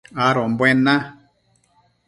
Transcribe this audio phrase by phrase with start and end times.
[0.27, 0.95] adombuen na